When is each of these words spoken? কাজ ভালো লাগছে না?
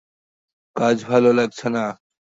কাজ 0.75 0.97
ভালো 1.03 1.29
লাগছে 1.33 1.67
না? 1.75 1.85